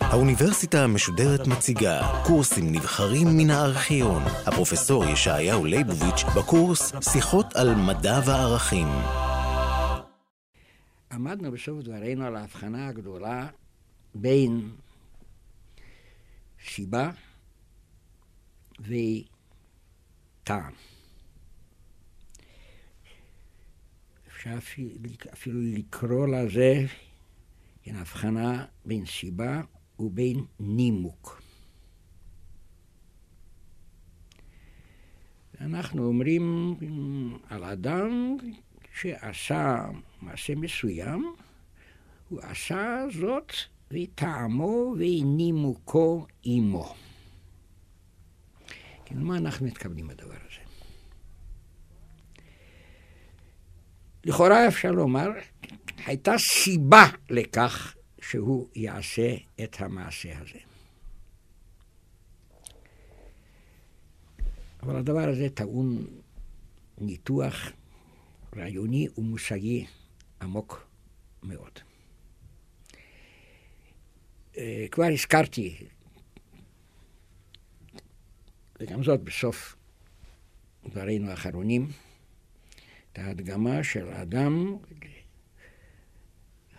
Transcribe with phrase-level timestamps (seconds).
[0.00, 4.22] האוניברסיטה המשודרת מציגה קורסים נבחרים מן הארכיון.
[4.46, 8.88] הפרופסור ישעיהו ליבוביץ' בקורס שיחות על מדע וערכים.
[11.12, 13.46] עמדנו בסוף דברינו על ההבחנה הגדולה
[14.14, 14.70] בין
[16.68, 17.10] סיבה
[18.80, 20.72] וטעם.
[24.40, 24.58] אפשר
[25.32, 26.86] אפילו לקרוא לזה
[27.82, 29.60] כן, הבחנה בין סיבה
[29.98, 31.42] ובין נימוק.
[35.60, 36.74] אנחנו אומרים
[37.48, 38.36] על אדם
[39.00, 39.84] שעשה
[40.22, 41.34] מעשה מסוים,
[42.28, 43.52] הוא עשה זאת
[43.90, 46.94] וטעמו ונימוקו עמו.
[49.04, 50.69] כן, מה אנחנו מתכוונים בדבר הזה?
[54.24, 55.28] לכאורה אפשר לומר,
[56.06, 60.58] הייתה סיבה לכך שהוא יעשה את המעשה הזה.
[64.82, 66.06] אבל הדבר הזה טעון
[66.98, 67.72] ניתוח
[68.56, 69.86] רעיוני ומושגי
[70.42, 70.86] עמוק
[71.42, 71.78] מאוד.
[74.56, 75.76] אה, כבר הזכרתי,
[78.80, 79.76] וגם זאת בסוף
[80.84, 81.88] דברינו האחרונים,
[83.20, 84.76] ההדגמה של האדם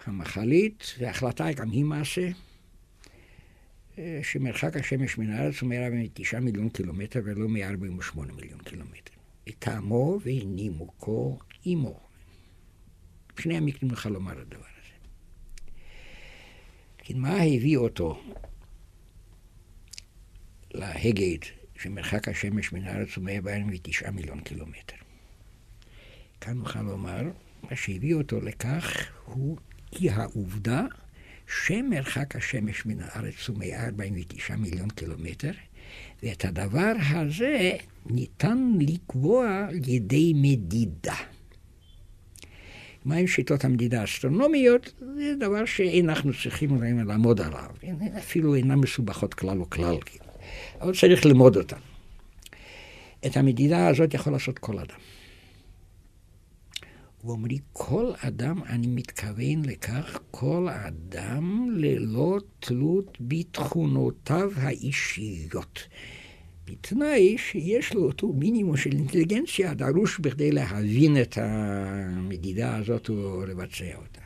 [0.05, 2.29] המחלית, וההחלטה גם היא מעשה,
[3.97, 9.11] אה, שמרחק השמש מן הארץ הוא 109 מיליון קילומטר ולא 148 מיליון קילומטר.
[9.59, 11.99] טעמו ונימוקו עמו.
[13.39, 14.91] שני המקרים נוכל לומר הדבר הזה.
[16.97, 18.23] כי מה הביא אותו
[20.73, 21.37] להגד
[21.75, 25.00] שמרחק השמש מן הארץ הוא 149 מיליון קילומטר?
[26.41, 27.21] כאן נוכל לומר,
[27.63, 29.57] מה שהביא אותו לכך הוא
[29.91, 30.85] היא העובדה
[31.47, 35.51] שמרחק השמש מן הארץ הוא 149 מיליון קילומטר,
[36.23, 37.71] ואת הדבר הזה
[38.05, 41.15] ניתן לקבוע על ידי מדידה.
[43.05, 44.93] מהן שיטות המדידה האסטרונומיות?
[45.15, 47.69] זה דבר שאנחנו צריכים אולי לעמוד עליו.
[48.17, 49.97] אפילו אינן מסובכות כלל וכלל,
[50.81, 51.77] אבל צריך ללמוד אותן.
[53.25, 54.97] את המדידה הזאת יכול לעשות כל אדם.
[57.23, 65.87] ואומרי, כל אדם, אני מתכוון לכך, כל אדם ללא תלות בתכונותיו האישיות.
[66.65, 74.21] בתנאי שיש לו אותו מינימום של אינטליגנציה הדרוש בכדי להבין את המדידה הזאת ולבצע אותה.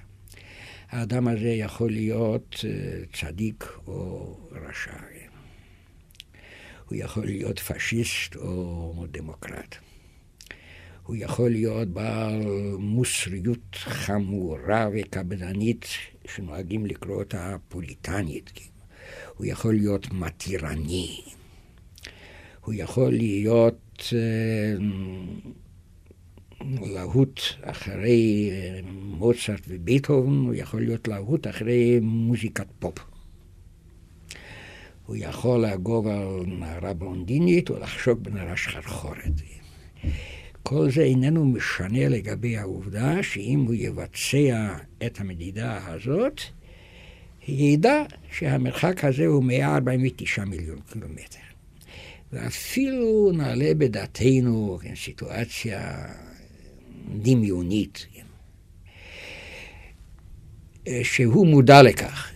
[0.89, 4.93] האדם הזה יכול להיות אה, צדיק או רשע.
[6.89, 9.75] הוא יכול להיות פשיסט או דמוקרט.
[11.05, 12.41] הוא יכול להיות בעל
[12.79, 15.85] מוסריות חמורה וקפדנית,
[16.27, 18.51] שנוהגים לקרוא אותה פוליטנית.
[19.37, 21.21] הוא יכול להיות מתירני.
[22.61, 24.75] הוא יכול להיות אה,
[26.81, 32.99] להוט אחרי אה, מוצרט וביטהובן, הוא יכול להיות להוט אחרי מוזיקת פופ.
[35.05, 39.41] הוא יכול לאגוב על נערה בלונדינית או לחשוק בנערה שחרחורת.
[40.67, 46.41] כל זה איננו משנה לגבי העובדה שאם הוא יבצע את המדידה הזאת,
[47.47, 51.39] ידע שהמרחק הזה הוא 149 מיליון קילומטר.
[52.33, 56.07] ואפילו נעלה בדעתנו כן, סיטואציה
[57.21, 58.25] דמיונית, כן,
[61.03, 62.31] שהוא מודע לכך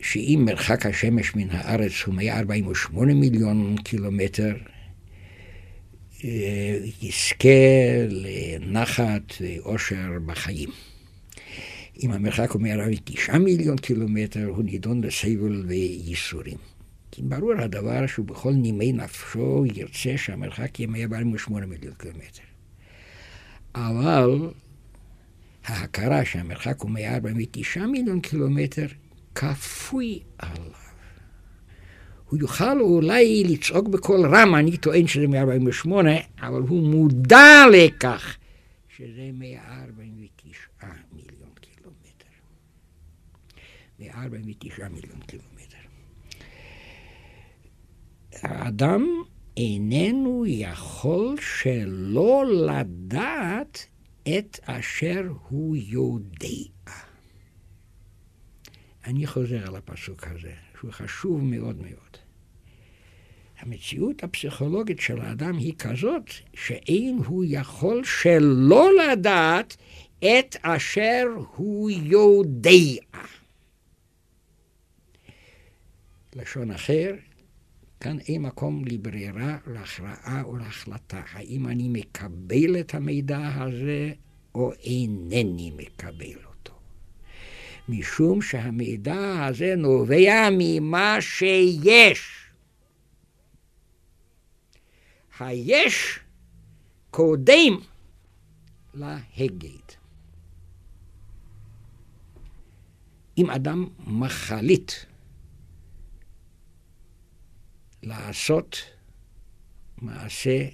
[0.00, 4.54] שאם מרחק השמש מן הארץ הוא 148 מיליון קילומטר,
[7.02, 7.48] יזכה
[8.08, 10.68] לנחת ואושר בחיים.
[12.02, 16.58] אם המרחק הוא מערב תשעה מיליון קילומטר, הוא נידון לסבל וייסורים.
[17.10, 22.42] כי ברור הדבר שהוא בכל נימי נפשו ירצה שהמרחק יהיה 148 מיליון קילומטר.
[23.74, 24.50] אבל
[25.64, 28.86] ההכרה שהמרחק הוא 149 מיליון קילומטר
[29.34, 30.85] כפוי עליו.
[32.28, 38.36] הוא יוכל אולי לצעוק בקול רם, אני טוען שזה 148, אבל הוא מודע לכך
[38.96, 42.26] שזה 149 מיליון קילומטר.
[43.98, 45.76] 149 מיליון קילומטר.
[48.42, 49.06] האדם
[49.56, 53.86] איננו יכול שלא לדעת
[54.22, 56.96] את אשר הוא יודע.
[59.04, 62.05] אני חוזר על הפסוק הזה, שהוא חשוב מאוד מאוד.
[63.60, 69.76] המציאות הפסיכולוגית של האדם היא כזאת שאין הוא יכול שלא לדעת
[70.18, 71.24] את אשר
[71.56, 72.70] הוא יודע.
[76.34, 77.14] לשון אחר,
[78.00, 81.22] כאן אין מקום לברירה, להכרעה או להחלטה.
[81.32, 84.12] האם אני מקבל את המידע הזה
[84.54, 86.72] או אינני מקבל אותו.
[87.88, 92.45] משום שהמידע הזה נובע ממה שיש.
[95.40, 96.18] היש
[97.10, 97.80] קודם
[98.94, 99.86] להגד.
[103.38, 104.92] אם אדם מחליט
[108.02, 108.76] לעשות
[109.98, 110.68] מעשה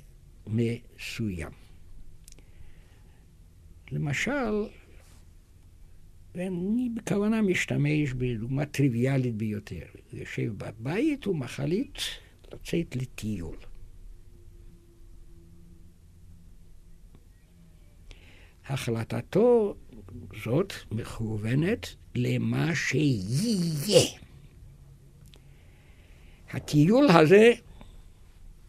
[0.47, 1.51] מסוים.
[3.93, 4.65] למשל,
[6.35, 9.87] ואני בכוונה משתמש בדוגמה טריוויאלית ביותר.
[10.13, 11.99] יושב בבית ומחליט
[12.53, 13.57] לצאת לטיול.
[18.73, 19.75] החלטתו
[20.45, 24.07] זאת מכוונת למה שיהיה.
[26.51, 27.53] הטיול הזה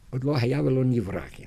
[0.10, 1.46] עוד לא היה ולא נברא, כן.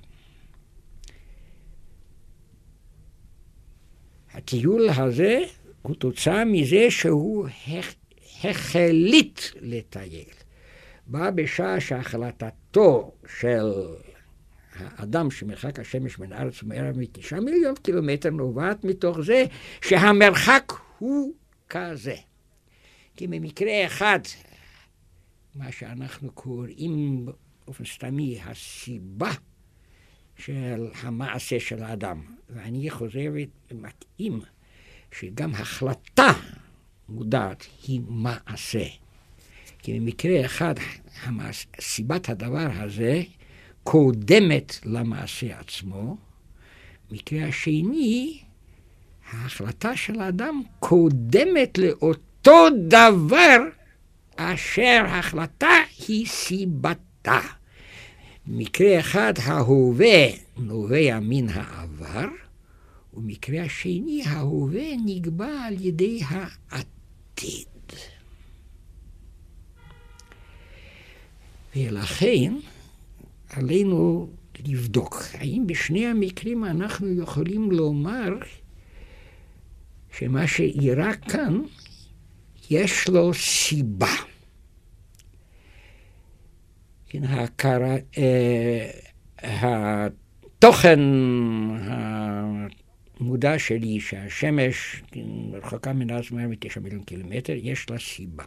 [4.33, 5.41] הטיול הזה
[5.83, 7.49] הוא תוצאה מזה שהוא
[8.45, 10.35] החליט לטייל.
[11.07, 13.73] בא בשעה שהחלטתו של
[14.79, 19.45] האדם שמרחק השמש בין הארץ ומערב מתשעה מיליון קילומטר נובעת מתוך זה
[19.83, 21.33] שהמרחק הוא
[21.69, 22.17] כזה.
[23.17, 24.21] כי במקרה אחד,
[25.55, 27.27] מה שאנחנו קוראים
[27.65, 29.31] באופן סתמי הסיבה
[30.37, 33.33] של המעשה של האדם, ואני חוזר
[33.71, 34.41] ומתאים
[35.13, 36.33] שגם החלטה
[37.09, 38.85] מודעת היא מעשה.
[39.79, 40.75] כי במקרה אחד,
[41.81, 43.23] סיבת הדבר הזה
[43.87, 46.17] קודמת למעשה עצמו.
[47.11, 48.39] מקרה השני,
[49.31, 53.59] ההחלטה של האדם קודמת לאותו דבר
[54.37, 55.71] אשר ההחלטה
[56.09, 57.41] היא סיבתה.
[58.47, 62.29] מקרה אחד, ההווה נובע מן העבר,
[63.15, 66.21] ומקרה השני, ההווה נקבע על ידי
[66.71, 67.67] העתיד.
[71.77, 72.53] ולכן,
[73.51, 74.31] עלינו
[74.67, 78.29] לבדוק האם בשני המקרים אנחנו יכולים לומר
[80.19, 81.61] שמה שאירע כאן
[82.71, 84.15] יש לו סיבה.
[87.09, 88.91] כן, ההכרה, אה,
[89.43, 91.01] התוכן
[93.21, 95.03] המודע שלי שהשמש
[95.53, 98.45] רחוקה מן הארץ מעל מתשע מיליון קילומטר, יש לה סיבה.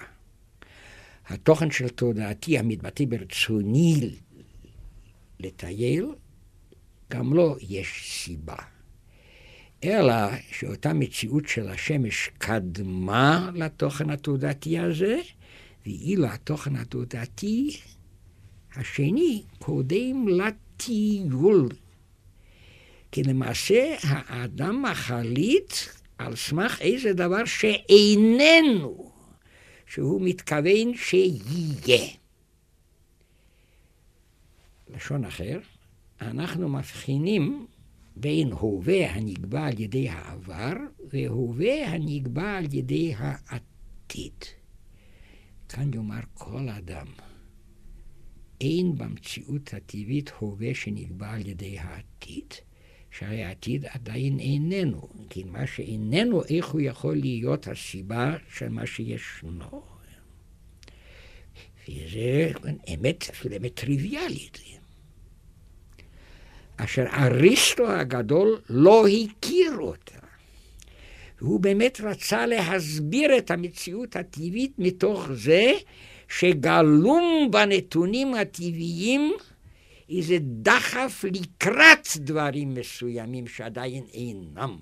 [1.28, 4.10] התוכן של תודעתי המתבטא ברצוני
[5.40, 6.06] לטייל,
[7.12, 8.56] גם לו יש סיבה.
[9.84, 10.14] אלא
[10.52, 15.20] שאותה מציאות של השמש קדמה לתוכן התודעתי הזה,
[15.86, 17.78] ואילו התוכן התודעתי
[18.76, 21.70] השני קודם לטיול.
[23.12, 25.74] כי למעשה האדם מחליט
[26.18, 29.12] על סמך איזה דבר שאיננו,
[29.88, 32.10] שהוא מתכוון שיהיה.
[34.96, 35.60] לשון אחר,
[36.22, 37.68] אנחנו מבחינים
[38.16, 40.74] בין הווה הנקבע על ידי העבר
[41.10, 44.44] והווה הנקבע על ידי העתיד.
[45.70, 47.08] כאן יאמר כל אדם,
[48.62, 52.54] אין במציאות הטבעית הווה שנקבע על ידי העתיד.
[53.12, 59.82] שהרי העתיד עדיין איננו, כי מה שאיננו, איך הוא יכול להיות הסיבה של מה שישנו?
[61.90, 62.52] וזה
[62.94, 64.79] אמת, אפילו אמת טריוויאלית.
[66.84, 70.20] אשר אריסטו הגדול לא הכיר אותה.
[71.42, 75.72] והוא באמת רצה להסביר את המציאות הטבעית מתוך זה
[76.28, 79.34] שגלום בנתונים הטבעיים
[80.10, 84.78] איזה דחף לקראת דברים מסוימים שעדיין אינם.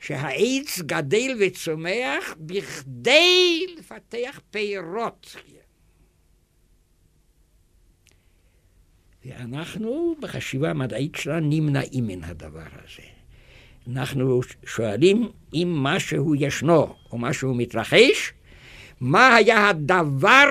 [0.00, 5.36] שהעץ גדל וצומח בכדי לפתח פירות.
[9.26, 13.02] ואנחנו בחשיבה המדעית שלנו נמנעים מן הדבר הזה.
[13.88, 18.32] אנחנו שואלים אם משהו ישנו או משהו מתרחש,
[19.00, 20.46] מה היה הדבר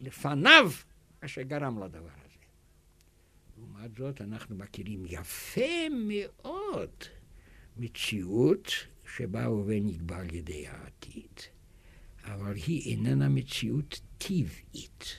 [0.00, 0.72] לפניו
[1.20, 2.38] אשר גרם לדבר הזה.
[3.58, 6.90] לעומת זאת, אנחנו מכירים יפה מאוד
[7.76, 8.72] מציאות
[9.16, 11.40] שבה ההווה נקבע על ידי העתיד,
[12.24, 15.16] אבל היא איננה מציאות טבעית.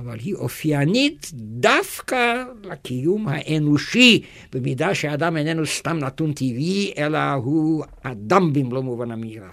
[0.00, 4.22] אבל היא אופיינית דווקא לקיום האנושי,
[4.52, 9.50] במידה שאדם איננו סתם נתון טבעי, אלא הוא אדם במלוא מובן המילה.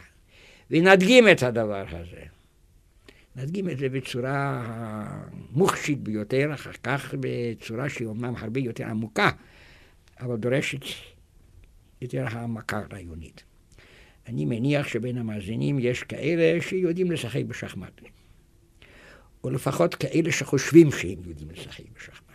[0.71, 2.21] ונדגים את הדבר הזה.
[3.35, 9.29] נדגים את זה בצורה המוחשית ביותר, אחר כך בצורה שהיא אומנם הרבה יותר עמוקה,
[10.19, 10.79] אבל דורשת
[12.01, 13.43] יותר העמקה רעיונית.
[14.27, 18.01] אני מניח שבין המאזינים יש כאלה שיודעים לשחק בשחמט.
[19.43, 22.31] או לפחות כאלה שחושבים שהם יודעים לשחק בשחמט.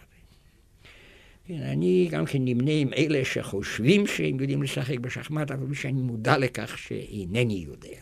[1.47, 6.39] כן, אני גם כן נמנה עם אלה שחושבים שהם יודעים לשחק בשחמט, אבל שאני מודע
[6.39, 7.99] לכך שאינני יודע.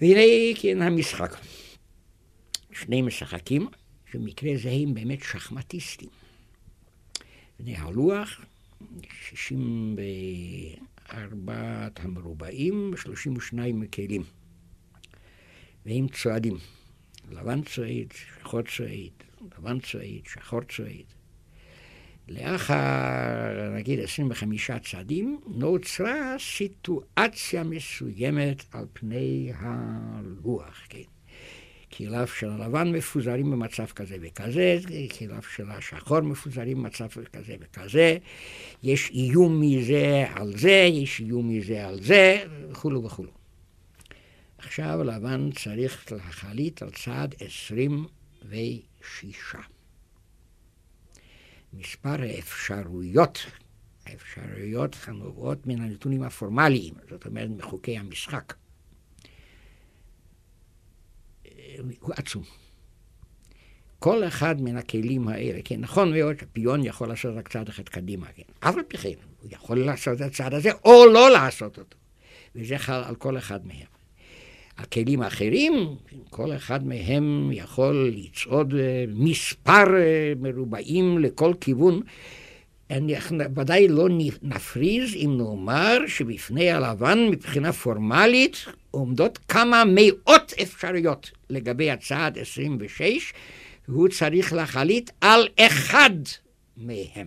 [0.00, 0.20] והנה
[0.54, 1.36] כן המשחק.
[2.72, 3.68] שני משחקים,
[4.10, 6.08] שבמקרה זה הם באמת שחמטיסטים.
[7.60, 8.40] בני הלוח,
[9.30, 14.24] 64 המרובעים, 32 מקלים.
[15.86, 16.56] והם צועדים.
[17.30, 19.12] לבן צועד, שחור צועד,
[19.58, 21.04] לבן צועד, שחור צועד.
[22.28, 30.98] לאחר, נגיד, 25 צעדים, נוצרה סיטואציה מסוימת על פני הלוח, כן.
[31.96, 34.78] כליו של הלבן מפוזרים במצב כזה וכזה,
[35.18, 38.16] כליו של השחור מפוזרים במצב כזה וכזה,
[38.82, 43.43] יש איום מזה על זה, יש איום מזה על זה, וכולו וכולו.
[44.64, 49.56] עכשיו לבן צריך להחליט על צעד 26.
[51.72, 53.46] מספר האפשרויות,
[54.06, 58.54] האפשרויות הנובעות מן הנתונים הפורמליים, זאת אומרת מחוקי המשחק,
[62.00, 62.44] הוא עצום.
[63.98, 68.32] כל אחד מן הכלים האלה, כן, נכון מאוד שפיון יכול לעשות רק צעד אחד קדימה,
[68.32, 71.96] כן, אף על פי כן, הוא יכול לעשות את הצעד הזה או לא לעשות אותו,
[72.54, 73.93] וזה חל על כל אחד מהם.
[74.78, 75.72] הכלים האחרים,
[76.30, 82.00] כל אחד מהם יכול לצעוד אה, מספר אה, מרובעים לכל כיוון.
[82.90, 84.08] אנחנו ודאי לא
[84.42, 93.32] נפריז אם נאמר שבפני הלבן מבחינה פורמלית עומדות כמה מאות אפשרויות לגבי הצעד 26,
[93.88, 96.10] והוא צריך להחליט על אחד
[96.76, 97.26] מהם.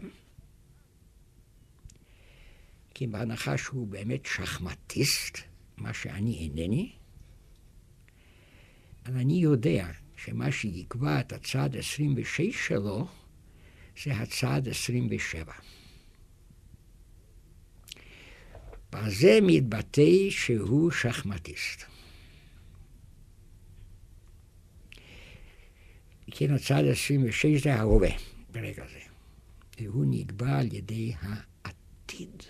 [2.93, 5.37] כי בהנחה שהוא באמת שחמטיסט,
[5.77, 6.89] מה שאני אינני,
[9.07, 9.87] אבל אני יודע
[10.17, 13.07] שמה שיקבע את הצעד 26 שלו
[14.03, 15.53] זה הצעד 27.
[18.91, 21.83] בזה מתבטא שהוא שחמטיסט.
[26.31, 28.09] כן, הצעד 26 זה ההווה
[28.51, 28.99] ברגע זה.
[29.79, 32.43] והוא נקבע על ידי העתיד.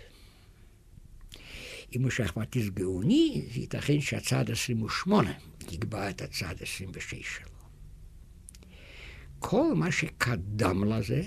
[1.96, 5.34] אם הוא שחמטיסט גאוני, זה ייתכן שהצעד 28
[5.72, 7.58] יקבע את הצעד 26 שלו.
[9.40, 11.24] כל מה שקדם לזה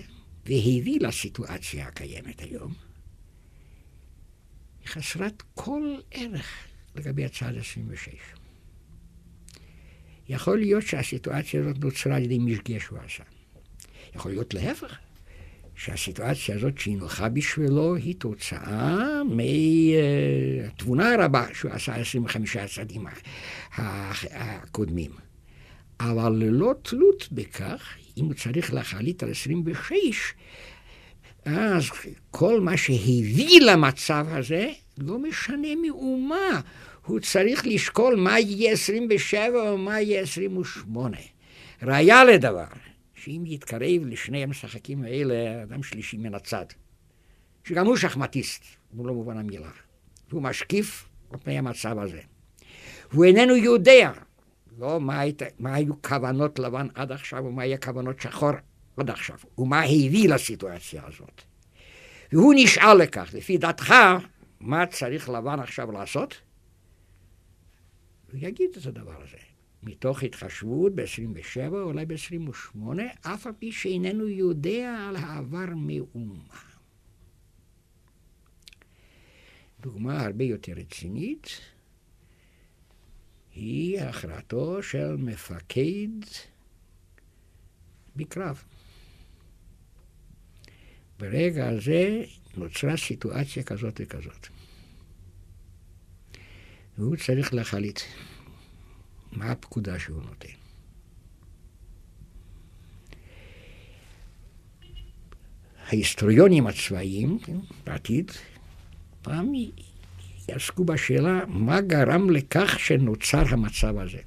[0.46, 2.74] והביא לסיטואציה הקיימת היום,
[4.80, 6.46] היא חסרת כל ערך
[6.94, 8.08] לגבי הצעד 26.
[10.28, 13.24] יכול להיות שהסיטואציה הזאת נוצרה על ידי משגה שהוא עשה.
[14.14, 14.98] יכול להיות להפך,
[15.84, 23.06] שהסיטואציה הזאת שהיא נוחה בשבילו היא תוצאה מהתבונה הרבה שהוא עשה 25 הצעדים
[24.32, 25.10] הקודמים.
[26.00, 30.34] אבל ללא תלות בכך, אם הוא צריך להחליט על 26,
[31.44, 31.84] אז
[32.30, 34.68] כל מה שהביא למצב הזה
[34.98, 36.60] לא משנה מאומה.
[37.06, 41.16] הוא צריך לשקול מה יהיה 27 ומה יהיה 28.
[41.82, 42.64] ראיה לדבר,
[43.20, 46.64] שאם יתקרב לשני המשחקים האלה, אדם שלישי מן הצד,
[47.64, 49.70] שגם הוא שחמטיסט, במלוא מובן המילה,
[50.28, 52.20] והוא משקיף על פני המצב הזה.
[53.12, 54.12] הוא איננו יודע
[54.78, 58.50] לא מה, היית, מה היו כוונות לבן עד עכשיו ומה יהיה כוונות שחור
[58.96, 61.42] עד עכשיו, ומה הביא לסיטואציה הזאת.
[62.32, 63.94] והוא נשאל לכך, לפי דעתך,
[64.60, 66.40] מה צריך לבן עכשיו לעשות?
[68.32, 69.36] הוא יגיד את הדבר הזה.
[69.82, 72.78] מתוך התחשבות ב-27, אולי ב-28,
[73.22, 76.44] אף על פי שאיננו יודע על העבר מאומה.
[79.80, 81.60] דוגמה הרבה יותר רצינית
[83.54, 86.08] היא הכרעתו של מפקד
[88.16, 88.64] בקרב.
[91.18, 92.24] ברגע הזה
[92.56, 94.46] נוצרה סיטואציה כזאת וכזאת.
[96.98, 98.00] והוא צריך להחליט.
[99.32, 100.48] מה הפקודה שהוא נותן.
[105.86, 108.30] ההיסטוריונים הצבאיים, כן, בעתיד,
[109.22, 109.52] פעם
[110.48, 114.18] יעסקו בשאלה מה גרם לכך שנוצר המצב הזה.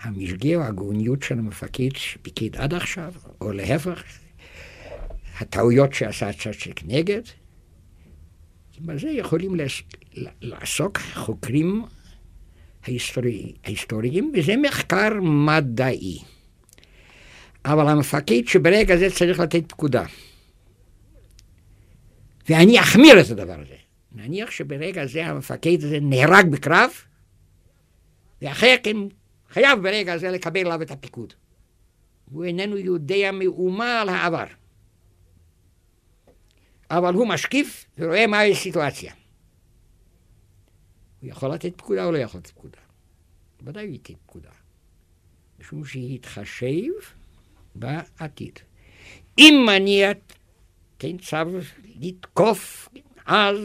[0.00, 4.02] המשגה או הגאוניות של המפקד שפיקד עד עכשיו, או להפך,
[5.40, 7.22] הטעויות שעשה הצד שכנגד.
[8.80, 9.56] בזה יכולים
[10.40, 11.84] לעסוק חוקרים
[12.88, 16.18] ההיסטורי, ההיסטוריים, וזה מחקר מדעי.
[17.64, 20.04] אבל המפקד שברגע זה צריך לתת פקודה.
[22.48, 23.76] ואני אחמיר את הדבר הזה.
[24.12, 26.90] נניח שברגע זה המפקד הזה נהרג בקרב,
[28.42, 28.96] ואחר כן
[29.50, 31.32] חייב ברגע הזה לקבל עליו את הפיקוד.
[32.30, 34.44] הוא איננו יודע מאומה על העבר.
[36.90, 39.12] אבל הוא משקיף ורואה מהי הסיטואציה.
[41.20, 42.78] הוא יכול לתת פקודה או לא יכול לתת פקודה?
[43.62, 44.50] ודאי הוא ייתן פקודה.
[45.58, 46.92] משום שהתחשב
[47.74, 48.58] בעתיד.
[49.38, 51.36] אם אני אתן צו
[51.84, 52.88] לתקוף,
[53.26, 53.56] אז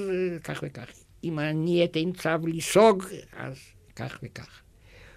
[0.43, 0.89] כך וכך.
[1.23, 3.03] אם אני אתן צו לסוג,
[3.33, 3.57] אז
[3.95, 4.61] כך וכך.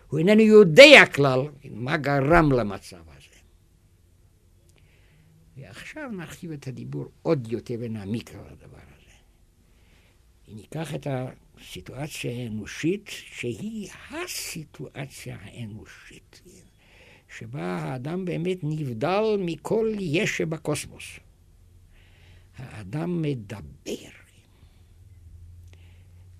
[0.08, 3.38] הוא איננו יודע כלל מה גרם למצב הזה.
[5.56, 9.12] ועכשיו נרחיב את הדיבור עוד יותר ונעמיק על הדבר הזה.
[10.48, 11.06] ניקח את
[11.60, 16.42] הסיטואציה האנושית, שהיא הסיטואציה האנושית,
[17.38, 21.04] שבה האדם באמת נבדל מכל יש שבקוסמוס.
[22.56, 24.10] האדם מדבר.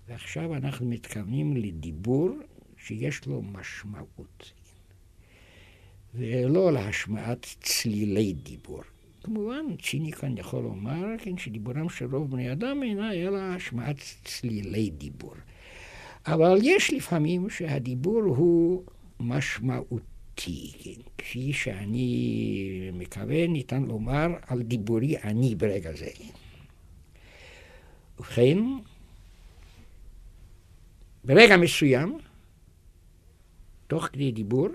[0.09, 2.31] ועכשיו אנחנו מתכוונים לדיבור
[2.77, 4.53] שיש לו משמעות,
[6.15, 8.83] ולא להשמעת צלילי דיבור.
[9.25, 14.91] כמובן, ציני כאן יכול לומר, כן, שדיבורם של רוב בני אדם אינה אלא השמעת צלילי
[14.91, 15.35] דיבור.
[16.27, 18.83] אבל יש לפעמים שהדיבור הוא
[19.21, 26.11] משמעותי, כן, כפי שאני מקווה ניתן לומר על דיבורי אני ברגע זה.
[28.19, 28.59] ובכן,
[31.25, 32.19] ברגע מסוים,
[33.87, 34.69] תוך כדי דיבור,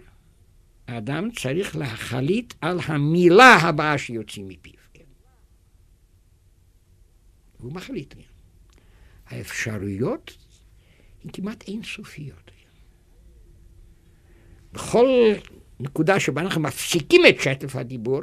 [0.90, 4.74] האדם צריך להחליט על המילה הבאה שיוצאים מפיו.
[4.94, 5.04] כן?
[7.58, 8.14] הוא מחליט.
[8.14, 8.22] כן?
[9.28, 10.38] האפשרויות
[11.24, 12.46] הן כמעט אינסופיות.
[12.46, 12.70] כן?
[14.74, 15.08] בכל
[15.80, 18.22] נקודה שבה אנחנו מפסיקים את שטף הדיבור,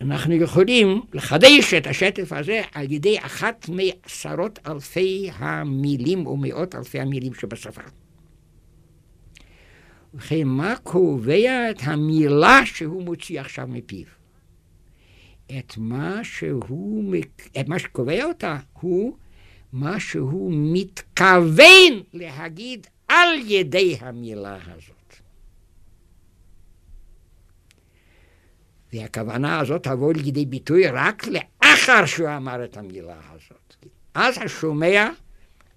[0.00, 7.00] אנחנו יכולים לחדש את השטף הזה על ידי אחת מעשרות אלפי המילים או מאות אלפי
[7.00, 7.82] המילים שבשפה.
[10.44, 14.06] מה קובע את המילה שהוא מוציא עכשיו מפיו?
[15.58, 17.14] את מה שהוא,
[17.60, 19.16] את מה שקובע אותה הוא
[19.72, 25.14] מה שהוא מתכוון להגיד על ידי המילה הזאת.
[28.92, 33.76] והכוונה הזאת תבוא לידי ביטוי רק לאחר שהוא אמר את המילה הזאת.
[34.14, 35.10] אז השומע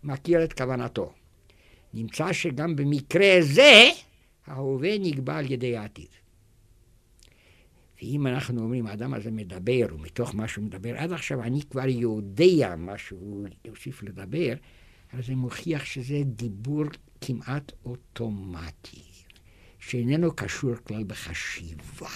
[0.03, 1.13] מכיר את כוונתו.
[1.93, 3.89] נמצא שגם במקרה זה
[4.47, 6.07] ההווה נקבע על ידי העתיד.
[8.01, 12.75] ואם אנחנו אומרים, האדם הזה מדבר, ומתוך מה שהוא מדבר עד עכשיו, אני כבר יודע
[12.75, 14.53] מה שהוא יוסיף לדבר,
[15.13, 16.83] אז זה מוכיח שזה דיבור
[17.21, 19.01] כמעט אוטומטי,
[19.79, 22.09] שאיננו קשור כלל בחשיבה.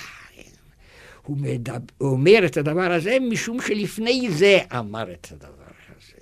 [1.25, 6.17] הוא, מדבר, אומר את הדבר הזה משום שלפני זה אמר את הדבר הזה.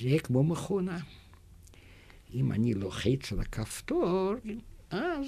[0.00, 0.98] זה כמו מכונה.
[2.36, 4.34] אם אני לוחץ על הכפתור,
[4.90, 5.26] אז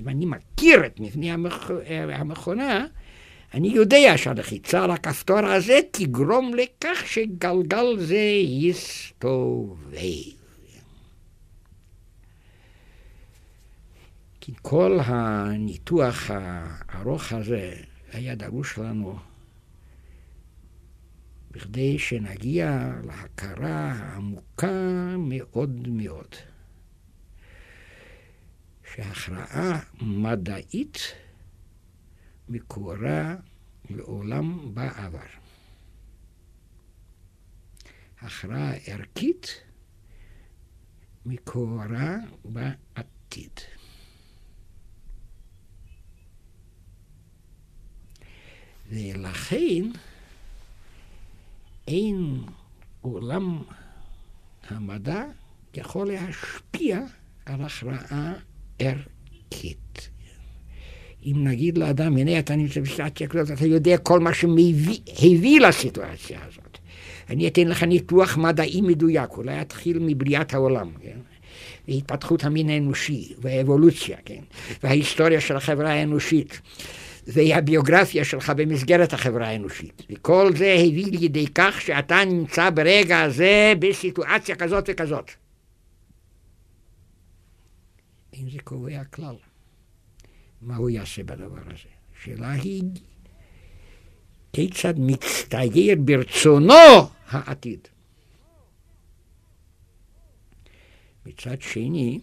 [0.00, 1.70] אם אני מכיר את מבנה המכ...
[2.12, 2.86] המכונה,
[3.54, 9.96] אני יודע שהלחיצה על הכפתור הזה תגרום לכך שגלגל זה יסתובב.
[14.40, 17.74] כי כל הניתוח הארוך הזה
[18.12, 19.18] היה דרוש לנו
[21.52, 26.34] בכדי שנגיע להכרה העמוקה מאוד מאוד.
[28.94, 30.98] שהכרעה מדעית
[32.48, 33.36] מקורה
[33.90, 35.26] לעולם בעבר.
[38.20, 39.46] הכרעה ערכית
[41.26, 43.60] מקורה בעתיד.
[48.86, 49.82] ולכן
[51.92, 52.38] אין
[53.00, 53.58] עולם
[54.68, 55.24] המדע
[55.74, 57.00] יכול להשפיע
[57.46, 58.32] על הכרעה
[58.78, 60.08] ערכית.
[61.24, 66.78] אם נגיד לאדם, הנה אתה נמצא בסיטואציה כזאת, אתה יודע כל מה שהביא לסיטואציה הזאת.
[67.30, 71.18] אני אתן לך ניתוח מדעי מדויק, אולי אתחיל מבריאת העולם, כן?
[71.88, 74.42] והתפתחות המין האנושי, והאבולוציה, כן?
[74.82, 76.60] וההיסטוריה של החברה האנושית.
[77.26, 80.02] והביוגרפיה שלך במסגרת החברה האנושית.
[80.10, 85.30] וכל זה הביא לידי כך שאתה נמצא ברגע הזה בסיטואציה כזאת וכזאת.
[88.32, 89.36] אין זה קובע כלל.
[90.62, 91.88] מה הוא יעשה בדבר הזה?
[92.18, 92.82] השאלה היא,
[94.52, 96.74] כיצד מצטייר ברצונו
[97.28, 97.88] העתיד?
[101.26, 102.20] מצד שני,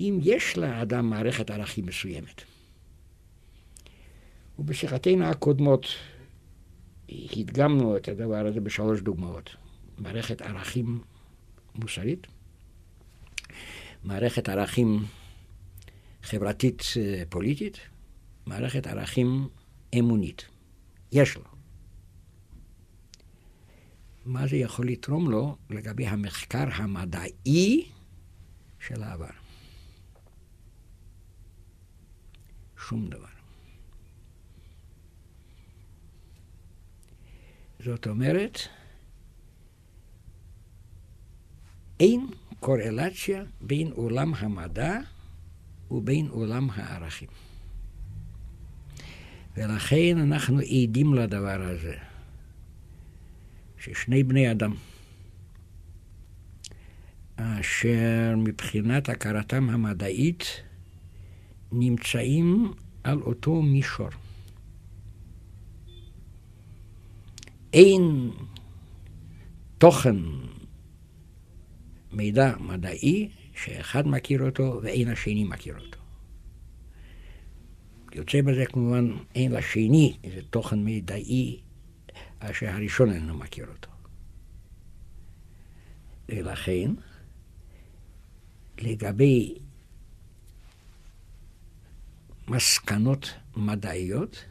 [0.00, 2.42] אם יש לאדם מערכת ערכים מסוימת,
[4.58, 5.86] ובשיחתנו הקודמות
[7.08, 9.56] הדגמנו את הדבר הזה בשלוש דוגמאות.
[9.98, 11.00] מערכת ערכים
[11.74, 12.26] מוסרית,
[14.04, 15.04] מערכת ערכים
[16.22, 17.22] חברתית אה,
[18.46, 19.48] מערכת ערכים
[19.98, 20.46] אמונית.
[21.12, 21.42] יש לו.
[24.24, 27.88] מה זה יכול לתרום לו לגבי המחקר המדעי
[28.80, 29.30] של העבר?
[32.88, 33.35] שום דבר.
[37.86, 38.58] זאת אומרת,
[42.00, 42.26] אין
[42.60, 44.98] קורלציה בין עולם המדע
[45.90, 47.28] ובין עולם הערכים.
[49.56, 51.94] ולכן אנחנו עדים לדבר הזה,
[53.78, 54.74] ששני בני אדם,
[57.36, 60.44] אשר מבחינת הכרתם המדעית
[61.72, 62.72] נמצאים
[63.04, 64.08] על אותו מישור.
[67.76, 68.30] אין
[69.78, 70.16] תוכן
[72.12, 75.98] מידע מדעי שאחד מכיר אותו ואין השני מכיר אותו.
[78.12, 81.60] יוצא בזה כמובן אין לשני איזה תוכן מידעי
[82.38, 83.90] אשר הראשון אינו מכיר אותו.
[86.28, 86.90] ולכן,
[88.78, 89.54] לגבי
[92.48, 94.44] מסקנות מדעיות,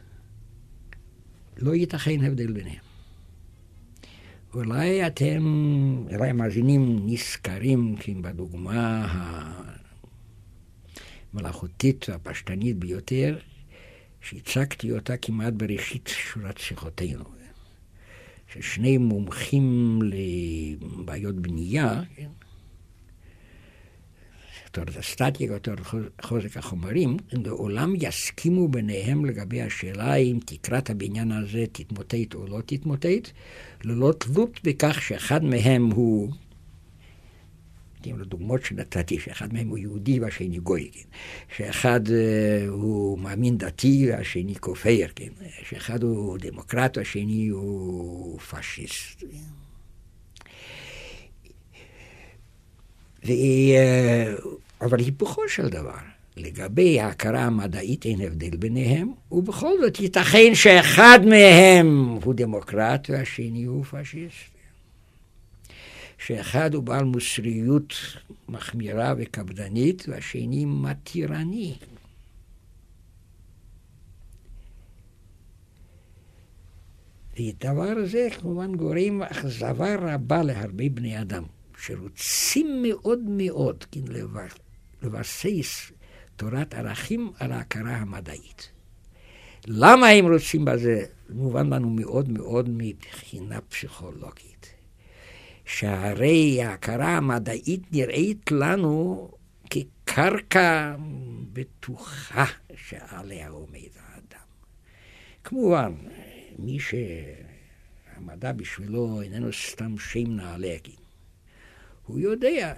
[1.56, 2.85] לא ייתכן הבדל ביניהם.
[4.54, 5.42] אולי אתם,
[6.12, 9.06] אולי המאזינים נזכרים כי בדוגמה
[11.32, 13.38] המלאכותית והפשטנית ביותר,
[14.20, 17.24] שהצגתי אותה כמעט בראשית שורת שיחותינו.
[18.52, 22.28] ששני מומחים לבעיות בנייה, כן?
[24.76, 25.80] תורת הסטטיקה, תורת
[26.22, 33.30] חוזק החומרים, לעולם יסכימו ביניהם לגבי השאלה אם תקרת הבניין הזה תתמוטט או לא תתמוטט,
[33.84, 36.32] ללא תלות בכך שאחד מהם הוא,
[38.06, 41.08] נותנים לו שנתתי, שאחד מהם הוא יהודי והשני גוי, כן?
[41.56, 42.10] שאחד uh,
[42.68, 45.28] הוא מאמין דתי והשני כופר, כן?
[45.68, 49.24] שאחד הוא דמוקרט והשני הוא פשיסט.
[54.80, 55.98] אבל היפוכו של דבר,
[56.36, 63.84] לגבי ההכרה המדעית אין הבדל ביניהם, ובכל זאת ייתכן שאחד מהם הוא דמוקרט והשני הוא
[63.84, 64.56] פשיסט.
[66.18, 67.94] שאחד הוא בעל מוסריות
[68.48, 71.74] מחמירה וקפדנית והשני מתירני.
[77.40, 81.42] ודבר הזה כמובן גורם אכזבה רבה להרבה בני אדם,
[81.78, 84.00] שרוצים מאוד מאוד כן,
[85.06, 85.92] לבסס
[86.36, 88.70] תורת ערכים על ההכרה המדעית.
[89.66, 91.04] למה הם רוצים בזה?
[91.28, 94.56] מובן לנו מאוד מאוד מבחינה פסיכולוגית.
[95.64, 99.30] שהרי ההכרה המדעית נראית לנו
[99.70, 100.96] כקרקע
[101.52, 102.44] בטוחה
[102.76, 104.46] שעליה עומד האדם.
[105.44, 105.92] כמובן,
[106.58, 110.76] מי שהמדע בשבילו איננו סתם שם נעלה,
[112.06, 112.74] הוא יודע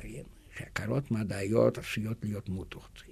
[0.58, 3.02] שהכרות מדעיות עשויות להיות מוטות.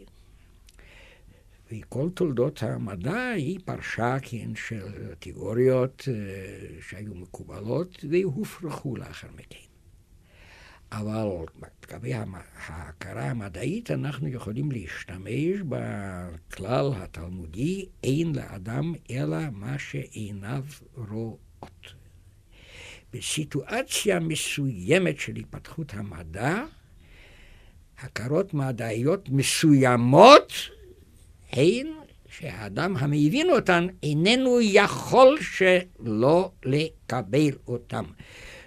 [1.73, 9.67] וכל תולדות המדע היא פרשה, כן, של תיאוריות אה, שהיו מקובלות והופרכו לאחר מכן.
[10.93, 11.27] אבל
[11.83, 21.95] לגבי ההכרה המדעית אנחנו יכולים להשתמש בכלל התלמודי, אין לאדם אלא מה שעיניו רואות.
[23.13, 26.65] בסיטואציה מסוימת של התפתחות המדע,
[28.01, 30.53] הכרות מדעיות מסוימות
[31.53, 31.87] הן
[32.29, 38.05] שהאדם המבין אותן איננו יכול שלא לקבל אותן.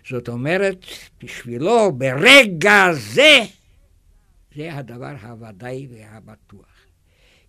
[0.10, 0.86] זאת אומרת,
[1.24, 3.40] בשבילו ברגע זה,
[4.56, 6.66] זה הדבר הוודאי והבטוח.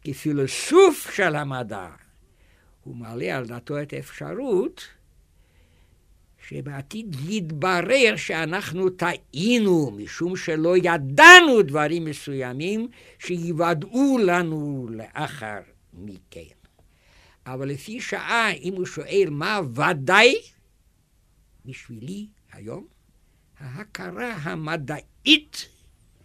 [0.05, 1.89] כפילוסוף של המדע,
[2.85, 4.89] הוא מעלה על דעתו את האפשרות
[6.51, 15.61] שבעתיד יתברר שאנחנו טעינו, משום שלא ידענו דברים מסוימים שיוודאו לנו לאחר
[15.95, 16.55] מכן.
[17.47, 20.35] אבל לפי שעה, אם הוא שואל מה ודאי,
[21.65, 22.87] בשבילי היום,
[23.59, 25.69] ההכרה המדעית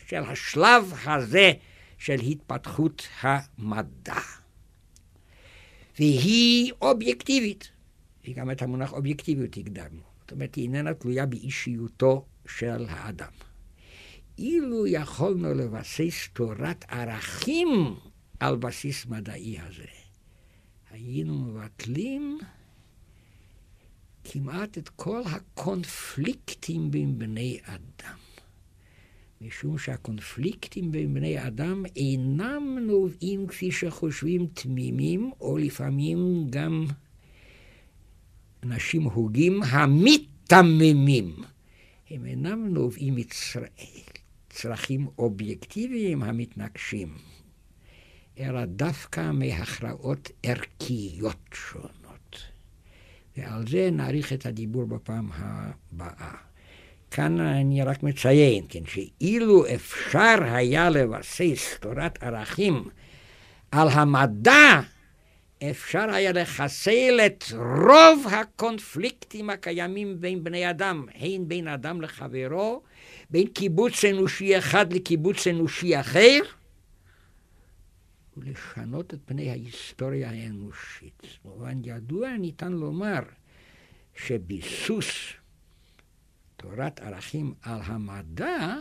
[0.07, 1.51] של השלב הזה
[1.97, 4.19] של התפתחות המדע.
[5.99, 7.69] והיא אובייקטיבית,
[8.27, 10.14] וגם את המונח אובייקטיביות הגדרנו.
[10.25, 13.31] זאת אומרת, היא איננה תלויה באישיותו של האדם.
[14.38, 17.95] אילו יכולנו לבסס תורת ערכים
[18.39, 19.85] על בסיס מדעי הזה,
[20.89, 22.38] היינו מבטלים
[24.23, 28.17] כמעט את כל הקונפליקטים בין בני אדם.
[29.41, 36.85] משום שהקונפליקטים בין בני אדם אינם נובעים כפי שחושבים תמימים, או לפעמים גם
[38.65, 41.36] אנשים הוגים המיתממים.
[42.10, 43.15] הם אינם נובעים
[44.51, 47.17] מצרכים אובייקטיביים המתנגשים,
[48.39, 52.38] אלא דווקא מהכרעות ערכיות שונות.
[53.38, 56.32] ועל זה נאריך את הדיבור בפעם הבאה.
[57.12, 62.89] כאן אני רק מציין, כן, שאילו אפשר היה לבסס תורת ערכים
[63.71, 64.82] על המדע,
[65.71, 67.43] אפשר היה לחסל את
[67.88, 72.82] רוב הקונפליקטים הקיימים בין בני אדם, הן בין אדם לחברו,
[73.30, 76.39] בין קיבוץ אנושי אחד לקיבוץ אנושי אחר,
[78.38, 81.23] ולשנות את פני ההיסטוריה האנושית.
[81.45, 83.19] במובן ידוע ניתן לומר
[84.15, 85.34] שביסוס
[86.58, 88.75] תורת ערכים על המדע,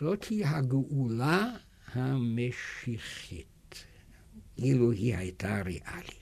[0.00, 1.50] זאתי הגאולה
[1.92, 3.49] המשיחית,
[4.62, 6.19] אילו היא הייתה ריאלית.